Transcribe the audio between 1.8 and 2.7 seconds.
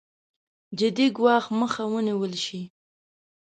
ونېول شي.